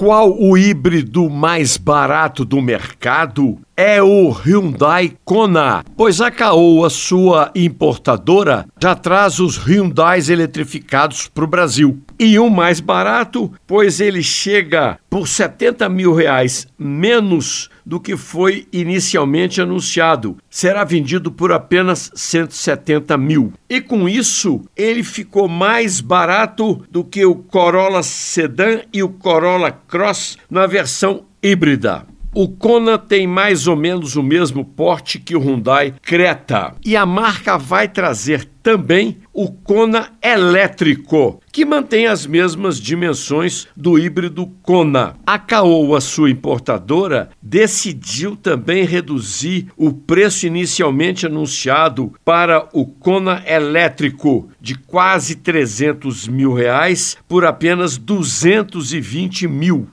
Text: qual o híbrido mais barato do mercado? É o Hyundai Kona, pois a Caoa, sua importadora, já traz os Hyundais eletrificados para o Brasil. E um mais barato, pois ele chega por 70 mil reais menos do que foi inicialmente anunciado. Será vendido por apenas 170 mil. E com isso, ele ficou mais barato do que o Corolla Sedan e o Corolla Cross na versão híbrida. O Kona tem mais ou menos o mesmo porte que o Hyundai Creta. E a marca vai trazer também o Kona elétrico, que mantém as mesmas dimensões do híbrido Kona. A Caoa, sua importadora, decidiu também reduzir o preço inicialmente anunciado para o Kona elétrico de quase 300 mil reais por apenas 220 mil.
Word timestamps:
qual 0.00 0.34
o 0.34 0.56
híbrido 0.56 1.28
mais 1.28 1.76
barato 1.76 2.42
do 2.42 2.58
mercado? 2.62 3.58
É 3.82 4.02
o 4.02 4.28
Hyundai 4.28 5.16
Kona, 5.24 5.82
pois 5.96 6.20
a 6.20 6.30
Caoa, 6.30 6.90
sua 6.90 7.50
importadora, 7.54 8.66
já 8.78 8.94
traz 8.94 9.40
os 9.40 9.56
Hyundais 9.56 10.28
eletrificados 10.28 11.28
para 11.28 11.44
o 11.44 11.46
Brasil. 11.46 11.98
E 12.18 12.38
um 12.38 12.50
mais 12.50 12.78
barato, 12.78 13.50
pois 13.66 13.98
ele 13.98 14.22
chega 14.22 14.98
por 15.08 15.26
70 15.26 15.88
mil 15.88 16.12
reais 16.12 16.68
menos 16.78 17.70
do 17.86 17.98
que 17.98 18.18
foi 18.18 18.68
inicialmente 18.70 19.62
anunciado. 19.62 20.36
Será 20.50 20.84
vendido 20.84 21.32
por 21.32 21.50
apenas 21.50 22.12
170 22.14 23.16
mil. 23.16 23.50
E 23.66 23.80
com 23.80 24.06
isso, 24.06 24.60
ele 24.76 25.02
ficou 25.02 25.48
mais 25.48 26.02
barato 26.02 26.84
do 26.90 27.02
que 27.02 27.24
o 27.24 27.34
Corolla 27.34 28.02
Sedan 28.02 28.82
e 28.92 29.02
o 29.02 29.08
Corolla 29.08 29.72
Cross 29.72 30.36
na 30.50 30.66
versão 30.66 31.24
híbrida. 31.42 32.09
O 32.32 32.46
Kona 32.46 32.96
tem 32.96 33.26
mais 33.26 33.66
ou 33.66 33.74
menos 33.74 34.14
o 34.14 34.22
mesmo 34.22 34.64
porte 34.64 35.18
que 35.18 35.34
o 35.34 35.40
Hyundai 35.40 35.92
Creta. 36.00 36.76
E 36.84 36.96
a 36.96 37.04
marca 37.04 37.58
vai 37.58 37.88
trazer 37.88 38.48
também 38.62 39.18
o 39.32 39.50
Kona 39.50 40.10
elétrico, 40.22 41.40
que 41.50 41.64
mantém 41.64 42.06
as 42.06 42.26
mesmas 42.26 42.80
dimensões 42.80 43.66
do 43.76 43.98
híbrido 43.98 44.46
Kona. 44.62 45.16
A 45.26 45.40
Caoa, 45.40 46.00
sua 46.00 46.30
importadora, 46.30 47.30
decidiu 47.42 48.36
também 48.36 48.84
reduzir 48.84 49.66
o 49.76 49.92
preço 49.92 50.46
inicialmente 50.46 51.26
anunciado 51.26 52.12
para 52.24 52.68
o 52.72 52.86
Kona 52.86 53.42
elétrico 53.44 54.48
de 54.60 54.76
quase 54.76 55.34
300 55.34 56.28
mil 56.28 56.52
reais 56.52 57.16
por 57.26 57.44
apenas 57.44 57.96
220 57.96 59.48
mil. 59.48 59.88